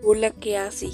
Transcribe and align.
Hola 0.00 0.30
que 0.30 0.56
así 0.56 0.92